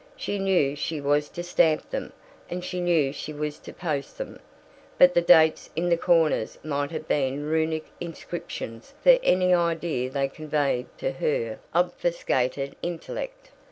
[0.17, 2.11] She knew she was to stamp them
[2.49, 4.39] and she knew she was to post them,
[4.97, 10.27] but the dates in the corners might have been runic inscriptions for any idea they
[10.27, 13.51] conveyed to her obfuscated intellect.